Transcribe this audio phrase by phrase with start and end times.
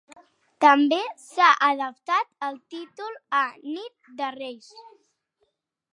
[0.63, 3.45] També s’ha adaptat al títol a
[3.77, 4.73] Nit de Reis.